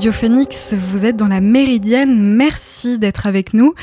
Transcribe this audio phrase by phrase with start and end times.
[0.00, 3.74] Radio Phoenix, vous êtes dans la Méridienne, merci d'être avec nous.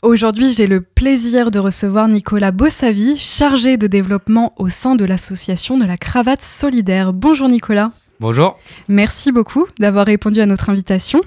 [0.00, 5.76] Aujourd'hui, j'ai le plaisir de recevoir Nicolas Bossavi, chargé de développement au sein de l'association
[5.76, 7.12] de la cravate solidaire.
[7.12, 7.90] Bonjour Nicolas.
[8.20, 8.58] Bonjour.
[8.88, 11.20] Merci beaucoup d'avoir répondu à notre invitation.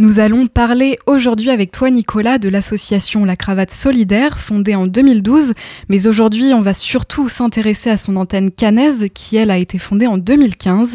[0.00, 5.54] Nous allons parler aujourd'hui avec toi Nicolas de l'association La Cravate Solidaire fondée en 2012,
[5.88, 10.06] mais aujourd'hui on va surtout s'intéresser à son antenne canaise qui elle a été fondée
[10.06, 10.94] en 2015.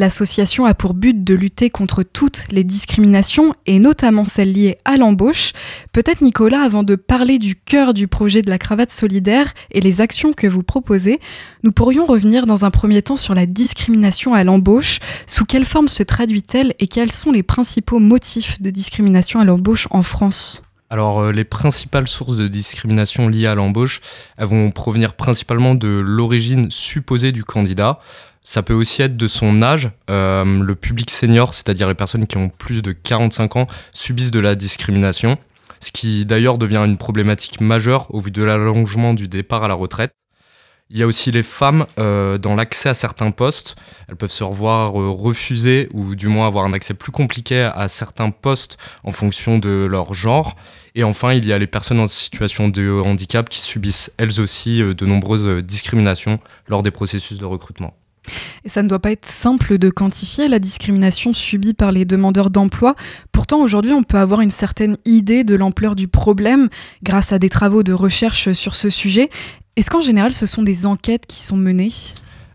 [0.00, 4.96] L'association a pour but de lutter contre toutes les discriminations et notamment celles liées à
[4.96, 5.52] l'embauche.
[5.92, 10.00] Peut-être Nicolas, avant de parler du cœur du projet de la Cravate Solidaire et les
[10.00, 11.20] actions que vous proposez,
[11.64, 15.00] nous pourrions revenir dans un premier temps sur la discrimination à l'embauche.
[15.26, 19.86] Sous quelle forme se traduit-elle et quels sont les principaux motifs de discrimination à l'embauche
[19.90, 20.62] en France?
[20.92, 24.00] Alors euh, les principales sources de discrimination liées à l'embauche,
[24.38, 28.00] vont provenir principalement de l'origine supposée du candidat.
[28.42, 29.90] Ça peut aussi être de son âge.
[30.08, 34.40] Euh, le public senior, c'est-à-dire les personnes qui ont plus de 45 ans, subissent de
[34.40, 35.38] la discrimination,
[35.80, 39.74] ce qui d'ailleurs devient une problématique majeure au vu de l'allongement du départ à la
[39.74, 40.12] retraite.
[40.92, 43.76] Il y a aussi les femmes euh, dans l'accès à certains postes.
[44.08, 47.86] Elles peuvent se revoir euh, refuser ou du moins avoir un accès plus compliqué à
[47.86, 50.56] certains postes en fonction de leur genre.
[50.96, 54.82] Et enfin, il y a les personnes en situation de handicap qui subissent elles aussi
[54.82, 57.94] euh, de nombreuses discriminations lors des processus de recrutement.
[58.64, 62.50] Et ça ne doit pas être simple de quantifier la discrimination subie par les demandeurs
[62.50, 62.94] d'emploi.
[63.32, 66.68] Pourtant, aujourd'hui, on peut avoir une certaine idée de l'ampleur du problème
[67.02, 69.30] grâce à des travaux de recherche sur ce sujet.
[69.76, 71.92] Est-ce qu'en général, ce sont des enquêtes qui sont menées?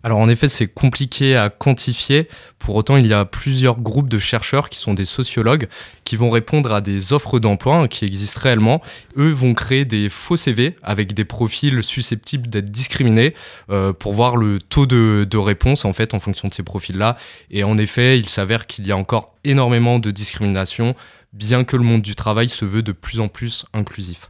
[0.06, 2.28] Alors en effet, c'est compliqué à quantifier.
[2.60, 5.68] Pour autant, il y a plusieurs groupes de chercheurs qui sont des sociologues
[6.04, 8.84] qui vont répondre à des offres d'emploi qui existent réellement.
[9.18, 13.34] Eux vont créer des faux CV avec des profils susceptibles d'être discriminés
[13.72, 17.18] euh, pour voir le taux de, de, réponse en fait en fonction de ces profils-là.
[17.50, 20.96] Et en effet, il s'avère qu'il y a encore énormément de discrimination,
[21.34, 24.30] bien que le monde du travail se veut de plus en plus inclusif.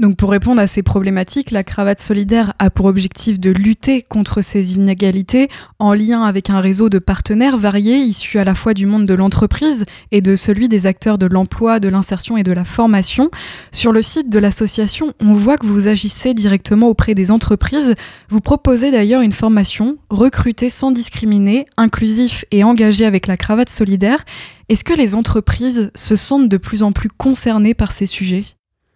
[0.00, 4.40] Donc pour répondre à ces problématiques, la cravate solidaire a pour objectif de lutter contre
[4.40, 8.86] ces inégalités en lien avec un réseau de partenaires variés issus à la fois du
[8.86, 12.64] monde de l'entreprise et de celui des acteurs de l'emploi, de l'insertion et de la
[12.64, 13.30] formation.
[13.72, 17.94] Sur le site de l'association, on voit que vous agissez directement auprès des entreprises.
[18.30, 24.24] Vous proposez d'ailleurs une formation recrutée sans discriminer, inclusif et engagée avec la cravate solidaire.
[24.70, 28.44] Est-ce que les entreprises se sentent de plus en plus concernées par ces sujets?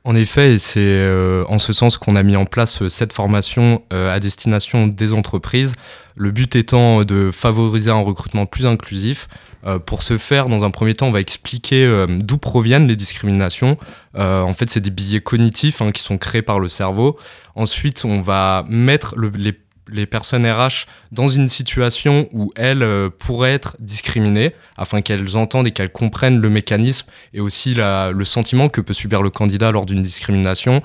[0.06, 3.82] En effet, c'est euh, en ce sens qu'on a mis en place euh, cette formation
[3.90, 5.76] euh, à destination des entreprises,
[6.14, 9.28] le but étant de favoriser un recrutement plus inclusif.
[9.86, 13.78] pour ce faire, dans un premier temps, on va expliquer d'où proviennent les discriminations.
[14.14, 17.18] en fait, c'est des billets cognitifs hein, qui sont créés par le cerveau.
[17.54, 19.52] Ensuite, on va mettre les
[19.88, 25.66] les personnes RH dans une situation où elles euh, pourraient être discriminées, afin qu'elles entendent
[25.66, 29.86] et qu'elles comprennent le mécanisme et aussi le sentiment que peut subir le candidat lors
[29.86, 30.82] d'une discrimination.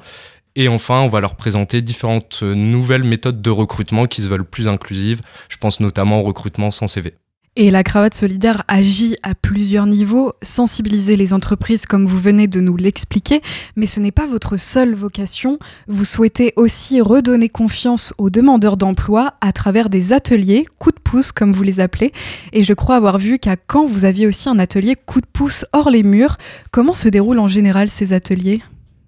[0.55, 4.43] Et enfin, on va leur présenter différentes euh, nouvelles méthodes de recrutement qui se veulent
[4.45, 5.21] plus inclusives.
[5.47, 7.13] Je pense notamment au recrutement sans CV.
[7.55, 12.61] Et la cravate solidaire agit à plusieurs niveaux, sensibiliser les entreprises comme vous venez de
[12.61, 13.41] nous l'expliquer,
[13.75, 15.59] mais ce n'est pas votre seule vocation.
[15.87, 21.31] Vous souhaitez aussi redonner confiance aux demandeurs d'emploi à travers des ateliers, coups de pouce
[21.31, 22.13] comme vous les appelez.
[22.53, 25.66] Et je crois avoir vu qu'à Caen, vous aviez aussi un atelier coup de pouce
[25.73, 26.37] hors les murs.
[26.71, 28.61] Comment se déroulent en général ces ateliers?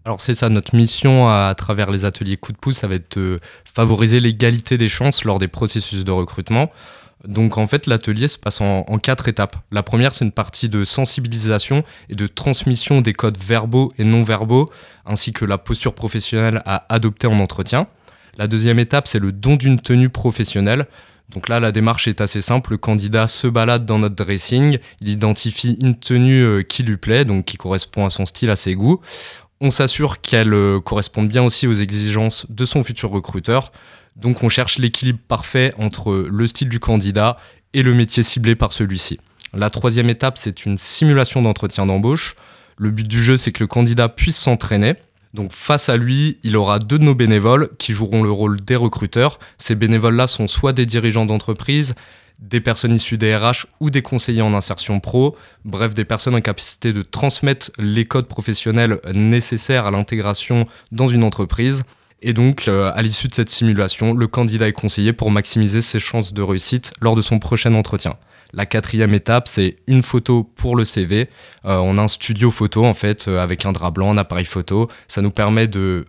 [0.03, 3.19] Alors c'est ça, notre mission à, travers les ateliers coup de pouce, ça va être
[3.19, 6.71] de favoriser l'égalité des chances lors des processus de recrutement.
[7.27, 9.55] Donc en fait, l'atelier se passe en, quatre étapes.
[9.71, 14.23] La première, c'est une partie de sensibilisation et de transmission des codes verbaux et non
[14.23, 14.69] verbaux,
[15.05, 17.87] ainsi que la posture professionnelle à adopter en entretien.
[18.37, 20.87] La deuxième étape, c'est le don d'une tenue professionnelle.
[21.33, 22.71] Donc là, la démarche est assez simple.
[22.71, 27.23] Le candidat se balade dans notre dressing, il identifie une tenue euh, qui lui plaît,
[27.23, 28.99] donc qui correspond à son style, à ses goûts.
[29.61, 33.71] On s'assure qu'elle euh, corresponde bien aussi aux exigences de son futur recruteur.
[34.15, 37.37] Donc on cherche l'équilibre parfait entre le style du candidat
[37.73, 39.19] et le métier ciblé par celui-ci.
[39.53, 42.35] La troisième étape, c'est une simulation d'entretien d'embauche.
[42.77, 44.95] Le but du jeu, c'est que le candidat puisse s'entraîner.
[45.33, 48.75] Donc face à lui, il aura deux de nos bénévoles qui joueront le rôle des
[48.75, 49.39] recruteurs.
[49.57, 51.95] Ces bénévoles-là sont soit des dirigeants d'entreprise,
[52.41, 56.41] des personnes issues des RH ou des conseillers en insertion pro, bref des personnes en
[56.41, 61.83] capacité de transmettre les codes professionnels nécessaires à l'intégration dans une entreprise.
[62.21, 65.99] Et donc, euh, à l'issue de cette simulation, le candidat est conseillé pour maximiser ses
[65.99, 68.15] chances de réussite lors de son prochain entretien.
[68.53, 71.29] La quatrième étape, c'est une photo pour le CV.
[71.65, 74.45] Euh, on a un studio photo en fait euh, avec un drap blanc, un appareil
[74.45, 74.87] photo.
[75.07, 76.05] Ça nous permet de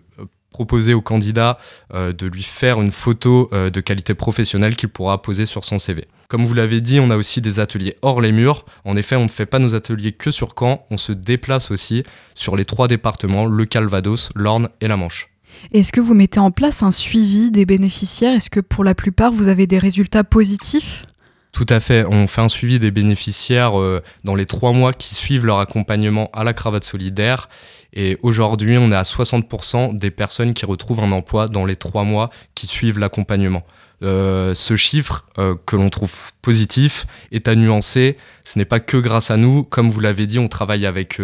[0.51, 1.57] proposer au candidat
[1.91, 6.05] de lui faire une photo de qualité professionnelle qu'il pourra poser sur son CV.
[6.27, 8.63] Comme vous l'avez dit, on a aussi des ateliers hors les murs.
[8.85, 12.03] En effet, on ne fait pas nos ateliers que sur Caen, on se déplace aussi
[12.35, 15.32] sur les trois départements, le Calvados, l'Orne et la Manche.
[15.73, 18.35] Est-ce que vous mettez en place un suivi des bénéficiaires?
[18.35, 21.05] Est-ce que pour la plupart, vous avez des résultats positifs?
[21.53, 22.03] Tout à fait.
[22.09, 26.29] On fait un suivi des bénéficiaires euh, dans les trois mois qui suivent leur accompagnement
[26.33, 27.47] à la cravate solidaire.
[27.93, 32.03] Et aujourd'hui, on est à 60% des personnes qui retrouvent un emploi dans les trois
[32.03, 33.61] mois qui suivent l'accompagnement.
[34.01, 38.17] Euh, ce chiffre euh, que l'on trouve positif est à nuancer.
[38.43, 39.63] Ce n'est pas que grâce à nous.
[39.63, 41.19] Comme vous l'avez dit, on travaille avec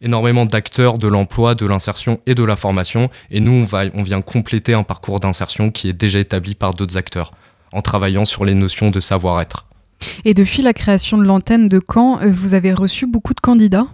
[0.00, 3.10] énormément d'acteurs de l'emploi, de l'insertion et de la formation.
[3.30, 6.74] Et nous, on, va, on vient compléter un parcours d'insertion qui est déjà établi par
[6.74, 7.30] d'autres acteurs,
[7.72, 9.66] en travaillant sur les notions de savoir-être.
[10.24, 13.86] Et depuis la création de l'antenne de Caen, euh, vous avez reçu beaucoup de candidats?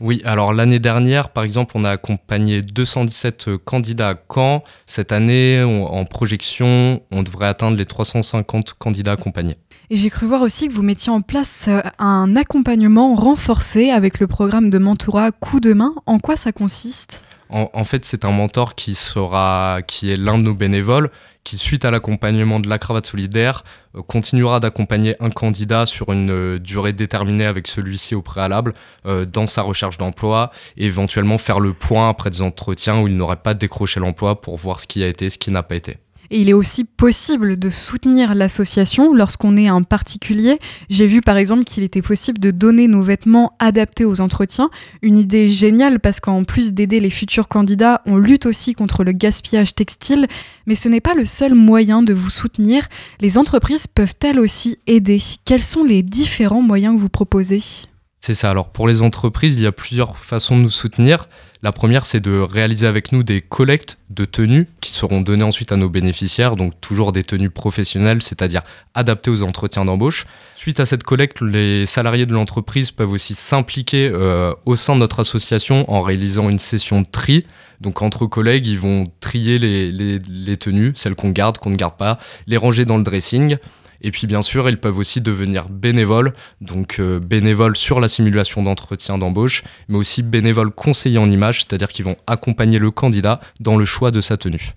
[0.00, 4.62] Oui, alors l'année dernière, par exemple, on a accompagné 217 candidats à Caen.
[4.86, 9.56] Cette année, en projection, on devrait atteindre les 350 candidats accompagnés.
[9.90, 14.20] Et j'ai cru voir aussi que vous mettiez en place euh, un accompagnement renforcé avec
[14.20, 15.94] le programme de mentorat Coup de main.
[16.04, 17.24] En quoi ça consiste?
[17.50, 21.08] En, fait, c'est un mentor qui sera, qui est l'un de nos bénévoles,
[21.44, 23.64] qui suite à l'accompagnement de la cravate solidaire
[23.96, 28.74] euh, continuera d'accompagner un candidat sur une euh, durée déterminée avec celui-ci au préalable
[29.32, 33.36] dans sa recherche d'emploi et éventuellement faire le point après des entretiens où il n'aurait
[33.36, 35.96] pas décroché l'emploi pour voir ce qui a été, ce qui n'a pas été.
[36.30, 40.58] Et il est aussi possible de soutenir l'association lorsqu'on est un particulier.
[40.90, 44.70] J'ai vu par exemple qu'il était possible de donner nos vêtements adaptés aux entretiens.
[45.02, 49.12] Une idée géniale parce qu'en plus d'aider les futurs candidats, on lutte aussi contre le
[49.12, 50.26] gaspillage textile.
[50.66, 52.86] Mais ce n'est pas le seul moyen de vous soutenir.
[53.20, 55.20] Les entreprises peuvent elles aussi aider.
[55.44, 57.62] Quels sont les différents moyens que vous proposez?
[58.20, 58.50] C'est ça.
[58.50, 61.28] Alors pour les entreprises, il y a plusieurs façons de nous soutenir.
[61.60, 65.72] La première, c'est de réaliser avec nous des collectes de tenues qui seront données ensuite
[65.72, 68.62] à nos bénéficiaires, donc toujours des tenues professionnelles, c'est-à-dire
[68.94, 70.24] adaptées aux entretiens d'embauche.
[70.54, 75.00] Suite à cette collecte, les salariés de l'entreprise peuvent aussi s'impliquer euh, au sein de
[75.00, 77.44] notre association en réalisant une session de tri.
[77.80, 81.96] Donc entre collègues, ils vont trier les, les tenues, celles qu'on garde, qu'on ne garde
[81.96, 83.56] pas, les ranger dans le dressing.
[84.00, 88.62] Et puis bien sûr, ils peuvent aussi devenir bénévoles, donc euh, bénévoles sur la simulation
[88.62, 93.76] d'entretien d'embauche, mais aussi bénévoles conseillers en images, c'est-à-dire qu'ils vont accompagner le candidat dans
[93.76, 94.72] le choix de sa tenue.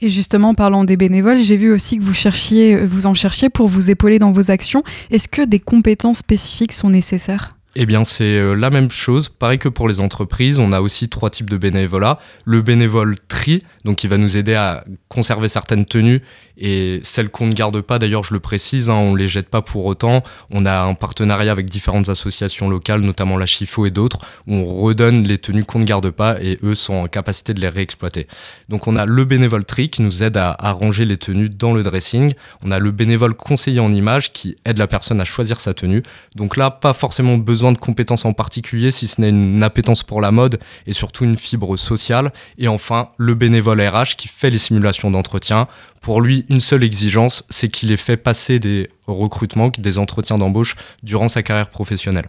[0.00, 3.68] Et justement, parlant des bénévoles, j'ai vu aussi que vous cherchiez, vous en cherchiez pour
[3.68, 4.82] vous épauler dans vos actions.
[5.10, 7.54] Est-ce que des compétences spécifiques sont nécessaires?
[7.76, 9.28] Eh bien, c'est euh, la même chose.
[9.28, 12.18] Pareil que pour les entreprises, on a aussi trois types de bénévolat.
[12.44, 16.20] Le bénévole tri, donc qui va nous aider à conserver certaines tenues
[16.60, 19.48] et celles qu'on ne garde pas, d'ailleurs, je le précise, hein, on ne les jette
[19.48, 20.22] pas pour autant.
[20.50, 24.82] On a un partenariat avec différentes associations locales, notamment la Chifo et d'autres, où on
[24.82, 28.26] redonne les tenues qu'on ne garde pas et eux sont en capacité de les réexploiter.
[28.68, 31.72] Donc, on a le bénévole tri qui nous aide à, à ranger les tenues dans
[31.72, 32.32] le dressing.
[32.62, 36.02] On a le bénévole conseiller en image qui aide la personne à choisir sa tenue.
[36.34, 40.20] Donc là, pas forcément besoin de compétences en particulier, si ce n'est une appétence pour
[40.20, 42.32] la mode et surtout une fibre sociale.
[42.58, 45.66] Et enfin, le bénévole RH qui fait les simulations d'entretien
[46.00, 50.76] pour lui, une seule exigence, c'est qu'il ait fait passer des recrutements, des entretiens d'embauche
[51.02, 52.26] durant sa carrière professionnelle.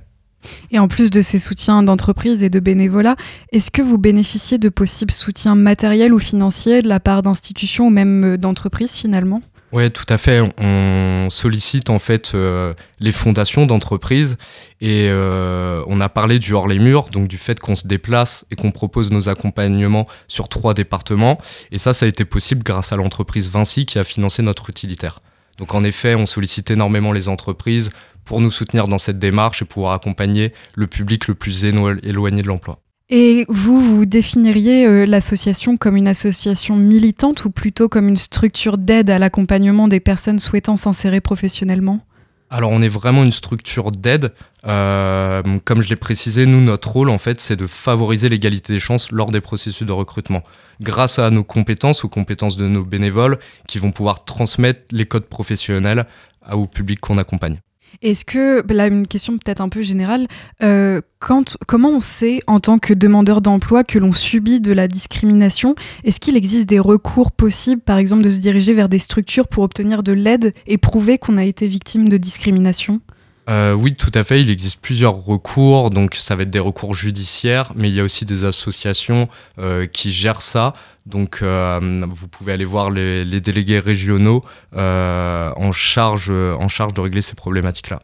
[0.71, 3.15] Et en plus de ces soutiens d'entreprise et de bénévolat,
[3.51, 7.89] est-ce que vous bénéficiez de possibles soutiens matériels ou financiers de la part d'institutions ou
[7.91, 9.41] même d'entreprises finalement?
[9.73, 10.41] Oui, tout à fait.
[10.57, 14.37] On sollicite en fait euh, les fondations d'entreprises
[14.81, 18.45] et euh, on a parlé du hors les murs, donc du fait qu'on se déplace
[18.51, 21.37] et qu'on propose nos accompagnements sur trois départements.
[21.71, 25.21] Et ça, ça a été possible grâce à l'entreprise Vinci qui a financé notre utilitaire.
[25.57, 27.91] Donc en effet, on sollicite énormément les entreprises
[28.25, 32.47] pour nous soutenir dans cette démarche et pouvoir accompagner le public le plus éloigné de
[32.47, 32.79] l'emploi.
[33.13, 38.77] Et vous, vous définiriez euh, l'association comme une association militante ou plutôt comme une structure
[38.77, 41.99] d'aide à l'accompagnement des personnes souhaitant s'insérer professionnellement?
[42.49, 44.31] Alors on est vraiment une structure d'aide.
[44.65, 48.79] Euh, comme je l'ai précisé, nous, notre rôle, en fait, c'est de favoriser l'égalité des
[48.79, 50.41] chances lors des processus de recrutement.
[50.79, 55.25] Grâce à nos compétences, aux compétences de nos bénévoles, qui vont pouvoir transmettre les codes
[55.25, 56.05] professionnels
[56.49, 57.59] au public qu'on accompagne.
[58.01, 60.27] Est-ce que, là, une question peut-être un peu générale,
[60.63, 65.75] euh, comment on sait en tant que demandeur d'emploi que l'on subit de la discrimination?
[66.03, 69.63] Est-ce qu'il existe des recours possibles, par exemple, de se diriger vers des structures pour
[69.63, 73.01] obtenir de l'aide et prouver qu'on a été victime de discrimination?
[73.50, 74.41] Euh, oui, tout à fait.
[74.41, 78.03] Il existe plusieurs recours, donc ça va être des recours judiciaires, mais il y a
[78.03, 79.27] aussi des associations
[79.60, 80.74] euh, qui gèrent ça.
[81.05, 84.43] Donc, euh, vous pouvez aller voir les, délégués régionaux
[84.75, 88.00] euh, en, charge, en charge de régler ces problématiques-là.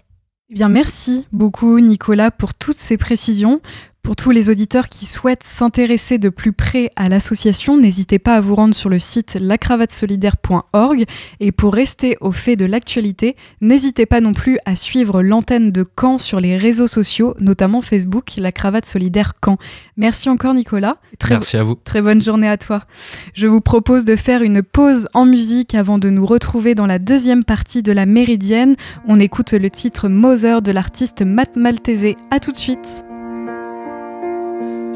[0.49, 3.61] Eh bien, merci beaucoup, Nicolas, pour toutes ces précisions.
[4.07, 8.39] Pour tous les auditeurs qui souhaitent s'intéresser de plus près à l'association, n'hésitez pas à
[8.39, 11.03] vous rendre sur le site lacravatesolidaire.org
[11.41, 15.85] et pour rester au fait de l'actualité, n'hésitez pas non plus à suivre l'antenne de
[15.99, 19.57] Caen sur les réseaux sociaux, notamment Facebook, la cravate solidaire Caen.
[19.97, 21.01] Merci encore Nicolas.
[21.29, 21.75] Merci à vous.
[21.75, 22.85] Très bonne journée à toi.
[23.33, 26.97] Je vous propose de faire une pause en musique avant de nous retrouver dans la
[26.97, 28.77] deuxième partie de la Méridienne.
[29.05, 32.15] On écoute le titre Mother de l'artiste Matt Maltese.
[32.31, 33.03] À tout de suite.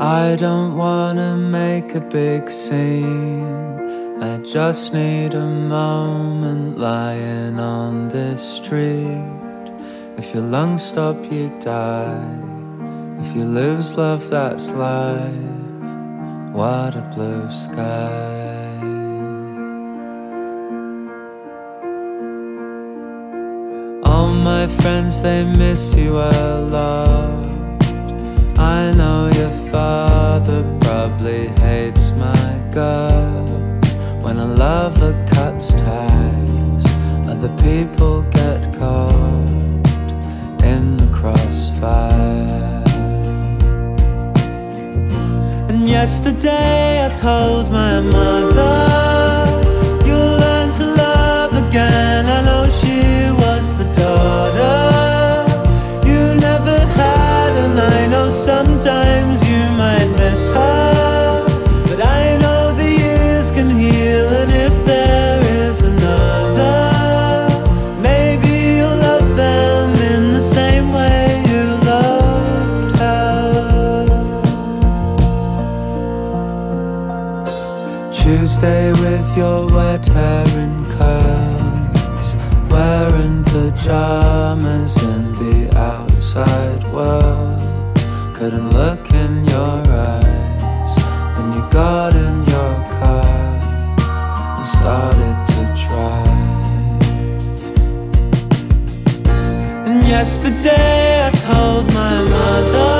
[0.01, 4.17] I don't wanna make a big scene.
[4.19, 9.69] I just need a moment lying on this street.
[10.17, 12.19] If your lungs stop, you die.
[13.19, 15.35] If you lose love, that's life.
[16.51, 18.79] What a blue sky.
[24.03, 27.50] All my friends, they miss you a lot.
[28.61, 33.95] I know your father probably hates my guts.
[34.23, 36.85] When a lover cuts ties,
[37.27, 39.87] other people get caught
[40.63, 42.83] in the crossfire.
[45.67, 48.77] And yesterday I told my mother,
[50.05, 52.27] You'll learn to love again.
[52.27, 54.50] I know she was the daughter
[58.63, 59.20] 心制
[100.11, 102.93] yesterday I told my mother,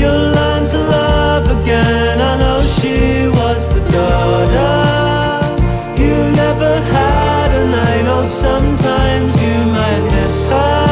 [0.00, 2.18] You'll learn to love again.
[2.18, 4.74] I know she was the daughter
[6.02, 10.91] you never had, and I know sometimes you might miss her.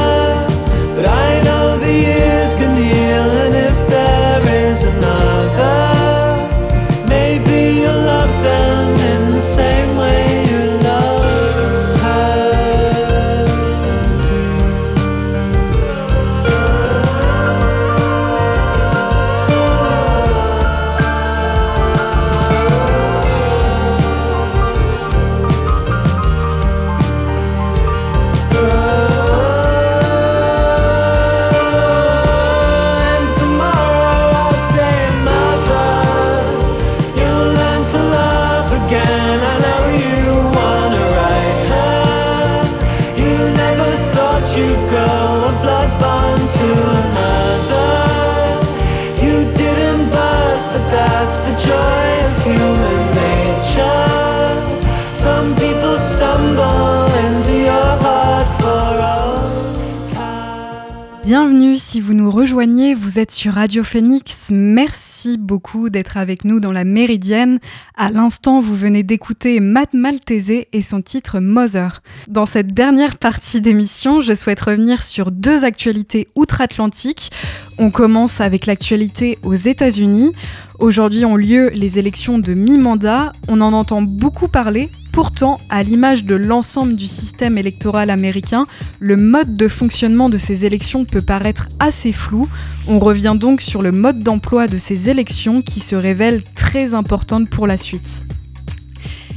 [63.20, 64.48] Êtes sur Radio Phoenix.
[64.50, 67.58] Merci beaucoup d'être avec nous dans la Méridienne.
[67.94, 72.02] À l'instant, vous venez d'écouter Matt Maltese et son titre Mother.
[72.28, 77.30] Dans cette dernière partie d'émission, je souhaite revenir sur deux actualités outre-Atlantique.
[77.76, 80.32] On commence avec l'actualité aux États-Unis.
[80.78, 83.34] Aujourd'hui ont lieu les élections de mi-mandat.
[83.48, 84.88] On en entend beaucoup parler.
[85.12, 88.66] Pourtant, à l'image de l'ensemble du système électoral américain,
[89.00, 92.48] le mode de fonctionnement de ces élections peut paraître assez flou.
[92.86, 97.50] On revient donc sur le mode d'emploi de ces élections qui se révèle très importante
[97.50, 98.22] pour la suite.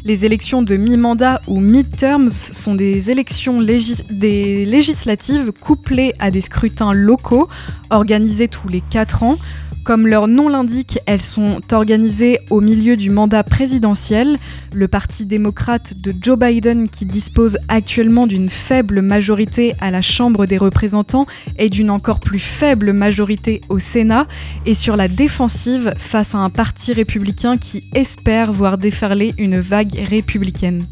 [0.05, 7.47] Les élections de mi-mandat ou mid-terms sont des élections législatives couplées à des scrutins locaux
[7.89, 9.37] organisés tous les 4 ans.
[9.83, 14.37] Comme leur nom l'indique, elles sont organisées au milieu du mandat présidentiel.
[14.73, 20.45] Le Parti démocrate de Joe Biden, qui dispose actuellement d'une faible majorité à la Chambre
[20.45, 21.25] des représentants
[21.59, 24.25] et d'une encore plus faible majorité au Sénat,
[24.65, 29.95] est sur la défensive face à un parti républicain qui espère voir déferler une vague
[30.09, 30.85] républicaine.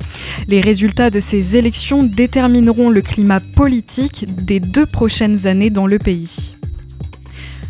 [0.49, 5.97] Les résultats de ces élections détermineront le climat politique des deux prochaines années dans le
[5.97, 6.57] pays.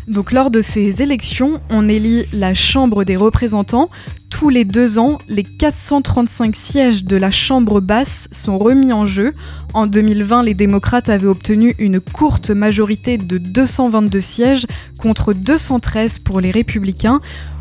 [0.08, 3.88] Donc lors de ces élections, on élit la Chambre des représentants.
[4.30, 9.32] Tous les deux ans, les 435 sièges de la Chambre basse sont remis en jeu.
[9.74, 14.66] En 2020, les démocrates avaient obtenu une courte majorité de 222 sièges
[14.98, 17.20] contre 213 pour les républicains.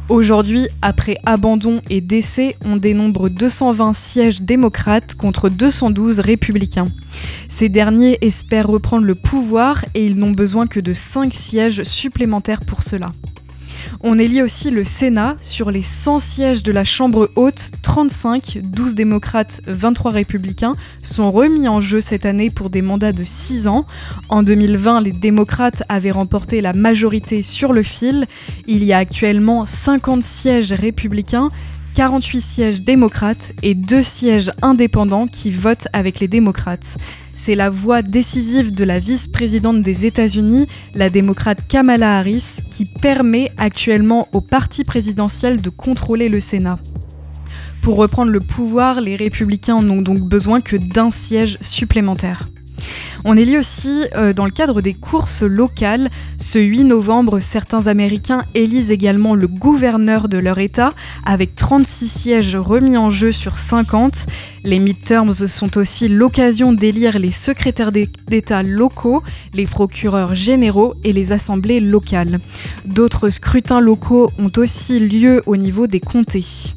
[0.10, 6.89] Aujourd'hui, après abandon et décès, on dénombre 220 sièges démocrates contre 212 républicains.
[7.48, 12.62] Ces derniers espèrent reprendre le pouvoir et ils n'ont besoin que de 5 sièges supplémentaires
[12.62, 13.12] pour cela.
[14.02, 15.36] On élit aussi le Sénat.
[15.40, 21.68] Sur les 100 sièges de la Chambre haute, 35, 12 démocrates, 23 républicains, sont remis
[21.68, 23.86] en jeu cette année pour des mandats de 6 ans.
[24.30, 28.26] En 2020, les démocrates avaient remporté la majorité sur le fil.
[28.68, 31.50] Il y a actuellement 50 sièges républicains
[31.95, 36.98] 48 sièges démocrates et 2 sièges indépendants qui votent avec les démocrates.
[37.36, 43.51] C'est la voix décisive de la vice-présidente des États-Unis, la démocrate Kamala Harris, qui permet
[43.57, 46.77] actuellement au parti présidentiel de contrôler le Sénat.
[47.81, 52.48] Pour reprendre le pouvoir, les républicains n'ont donc besoin que d'un siège supplémentaire.
[53.24, 56.10] On élit aussi euh, dans le cadre des courses locales.
[56.38, 60.92] Ce 8 novembre, certains Américains élisent également le gouverneur de leur État
[61.26, 64.26] avec 36 sièges remis en jeu sur 50.
[64.64, 69.24] Les midterms sont aussi l'occasion d'élire les secrétaires d'État locaux,
[69.54, 72.40] les procureurs généraux et les assemblées locales.
[72.86, 76.74] D'autres scrutins locaux ont aussi lieu au niveau des comtés.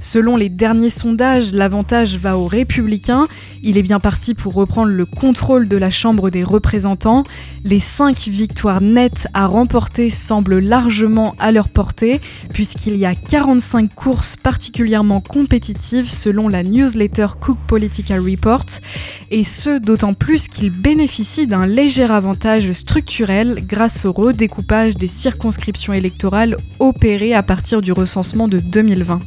[0.00, 3.28] Selon les derniers sondages, l'avantage va aux républicains.
[3.62, 7.24] Il est bien parti pour reprendre le contrôle de la Chambre des représentants.
[7.64, 12.20] Les cinq victoires nettes à remporter semblent largement à leur portée,
[12.52, 18.66] puisqu'il y a 45 courses particulièrement compétitives selon la newsletter Cook Political Report,
[19.30, 25.92] et ce d'autant plus qu'ils bénéficient d'un léger avantage structurel grâce au redécoupage des circonscriptions
[25.92, 29.20] électorales opérées à partir du recensement de 2020.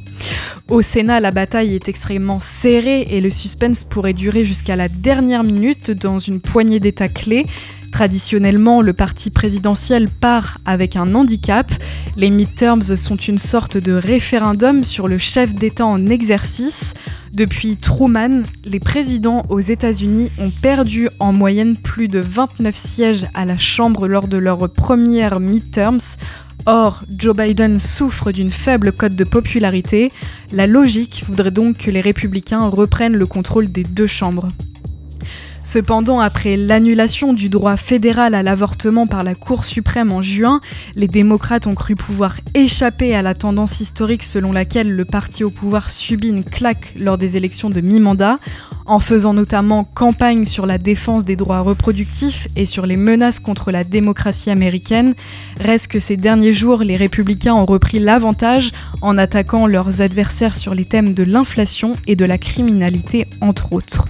[0.70, 5.44] Au Sénat, la bataille est extrêmement serrée et le suspense pourrait durer jusqu'à la dernière
[5.44, 7.46] minute dans une poignée d'États clés.
[7.92, 11.72] Traditionnellement, le parti présidentiel part avec un handicap.
[12.18, 16.96] Les midterms sont une sorte de référendum sur le chef d'État en exercice.
[17.34, 23.46] Depuis Truman, les présidents aux États-Unis ont perdu en moyenne plus de 29 sièges à
[23.46, 26.18] la Chambre lors de leurs premières midterms.
[26.66, 30.12] Or, Joe Biden souffre d'une faible cote de popularité.
[30.54, 34.50] La logique voudrait donc que les républicains reprennent le contrôle des deux chambres.
[35.66, 40.60] Cependant, après l'annulation du droit fédéral à l'avortement par la Cour suprême en juin,
[40.96, 45.50] les démocrates ont cru pouvoir échapper à la tendance historique selon laquelle le parti au
[45.50, 48.40] pouvoir subit une claque lors des élections de mi-mandat,
[48.86, 53.72] en faisant notamment campagne sur la défense des droits reproductifs et sur les menaces contre
[53.72, 55.16] la démocratie américaine.
[55.62, 58.72] Reste que ces derniers jours, les républicains ont repris l'avantage
[59.02, 64.08] en attaquant leurs adversaires sur les thèmes de l'inflation et de la criminalité, entre autres.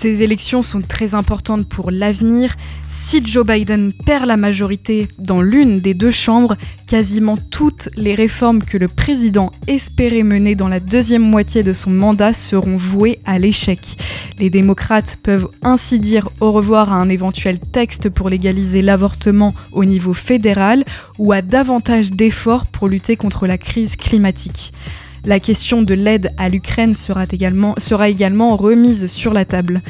[0.00, 2.56] Ces élections sont très importantes pour l'avenir.
[2.88, 8.62] Si Joe Biden perd la majorité dans l'une des deux chambres, quasiment toutes les réformes
[8.62, 13.38] que le président espérait mener dans la deuxième moitié de son mandat seront vouées à
[13.38, 13.98] l'échec.
[14.38, 19.84] Les démocrates peuvent ainsi dire au revoir à un éventuel texte pour légaliser l'avortement au
[19.84, 20.82] niveau fédéral
[21.18, 24.72] ou à davantage d'efforts pour lutter contre la crise climatique.
[25.24, 29.82] La question de l'aide à l'Ukraine sera également, remise sur la table.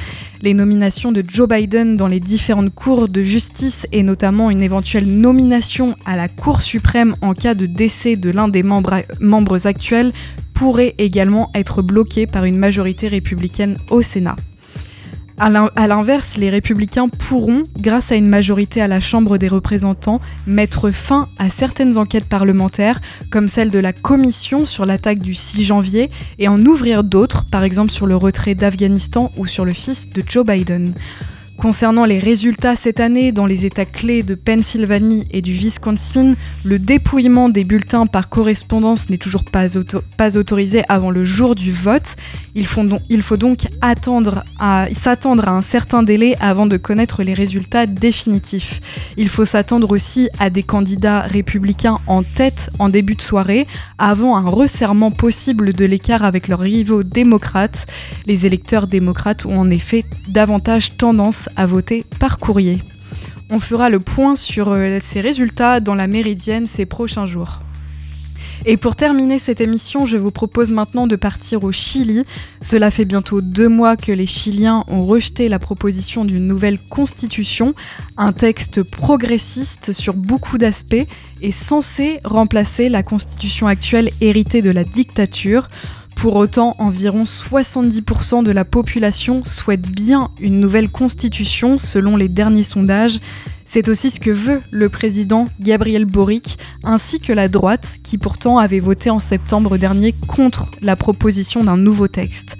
[0.42, 5.06] Les nominations de Joe Biden dans les différentes cours de justice et notamment une éventuelle
[5.06, 10.12] nomination à la Cour suprême en cas de décès de l'un des membres, membres actuels
[10.52, 14.36] pourraient également être bloquées par une majorité républicaine au Sénat.
[15.42, 19.48] À l'in- à l'inverse, les républicains pourront, grâce à une majorité à la Chambre des
[19.48, 23.00] représentants, mettre fin à certaines enquêtes parlementaires,
[23.30, 27.64] comme celle de la commission sur l'attaque du 6 janvier, et en ouvrir d'autres, par
[27.64, 30.92] exemple sur le retrait d'Afghanistan ou sur le fils de Joe Biden.
[31.60, 36.32] Concernant les résultats cette année dans les États clés de Pennsylvanie et du Wisconsin,
[36.64, 41.54] le dépouillement des bulletins par correspondance n'est toujours pas, auto- pas autorisé avant le jour
[41.54, 42.16] du vote.
[42.54, 46.78] Il faut donc, il faut donc attendre à- s'attendre à un certain délai avant de
[46.78, 48.80] connaître les résultats définitifs.
[49.18, 53.66] Il faut s'attendre aussi à des candidats républicains en tête en début de soirée,
[53.98, 57.86] avant un resserrement possible de l'écart avec leurs rivaux démocrates.
[58.24, 62.78] Les électeurs démocrates ont en effet davantage tendance à voter par courrier.
[63.50, 67.58] On fera le point sur euh, ces résultats dans la méridienne ces prochains jours.
[68.66, 72.24] Et pour terminer cette émission, je vous propose maintenant de partir au Chili.
[72.60, 77.74] Cela fait bientôt deux mois que les Chiliens ont rejeté la proposition d'une nouvelle constitution,
[78.18, 81.06] un texte progressiste sur beaucoup d'aspects
[81.40, 85.68] et censé remplacer la constitution actuelle héritée de la dictature.
[86.20, 92.62] Pour autant, environ 70% de la population souhaite bien une nouvelle constitution selon les derniers
[92.62, 93.20] sondages.
[93.64, 98.58] C'est aussi ce que veut le président Gabriel Boric, ainsi que la droite, qui pourtant
[98.58, 102.58] avait voté en septembre dernier contre la proposition d'un nouveau texte.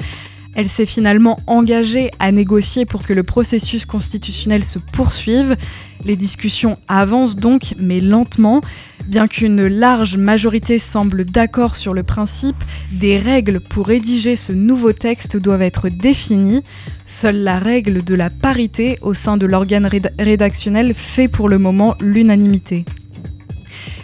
[0.54, 5.56] Elle s'est finalement engagée à négocier pour que le processus constitutionnel se poursuive.
[6.04, 8.60] Les discussions avancent donc, mais lentement.
[9.06, 14.92] Bien qu'une large majorité semble d'accord sur le principe, des règles pour rédiger ce nouveau
[14.92, 16.62] texte doivent être définies.
[17.06, 21.94] Seule la règle de la parité au sein de l'organe rédactionnel fait pour le moment
[22.00, 22.84] l'unanimité.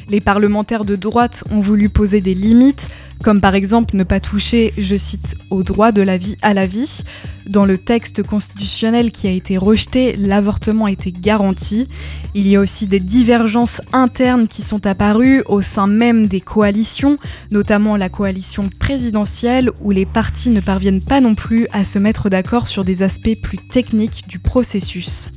[0.09, 2.89] Les parlementaires de droite ont voulu poser des limites,
[3.25, 6.65] comme par exemple ne pas toucher, je cite, au droit de la vie à la
[6.67, 7.03] vie.
[7.49, 11.89] Dans le texte constitutionnel qui a été rejeté, l'avortement était garanti.
[12.35, 17.19] Il y a aussi des divergences internes qui sont apparues au sein même des coalitions,
[17.51, 22.31] notamment la coalition présidentielle, où les partis ne parviennent pas non plus à se mettre
[22.31, 25.33] d'accord sur des aspects plus techniques du processus.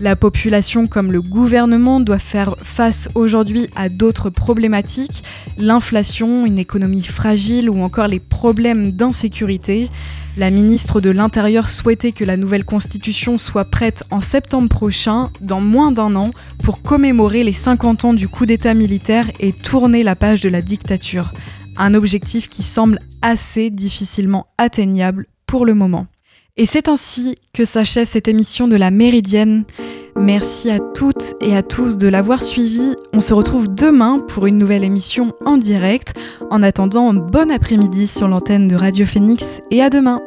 [0.00, 5.24] La population comme le gouvernement doit faire face aujourd'hui à d'autres problématiques,
[5.58, 9.88] l'inflation, une économie fragile ou encore les problèmes d'insécurité.
[10.36, 15.60] La ministre de l'Intérieur souhaitait que la nouvelle constitution soit prête en septembre prochain, dans
[15.60, 16.30] moins d'un an,
[16.62, 20.62] pour commémorer les 50 ans du coup d'État militaire et tourner la page de la
[20.62, 21.32] dictature.
[21.76, 26.06] Un objectif qui semble assez difficilement atteignable pour le moment.
[26.56, 29.64] Et c'est ainsi que s'achève cette émission de la Méridienne.
[30.16, 32.94] Merci à toutes et à tous de l'avoir suivi.
[33.12, 36.14] On se retrouve demain pour une nouvelle émission en direct.
[36.50, 40.20] En attendant, bon après-midi sur l'antenne de Radio Phoenix et à demain.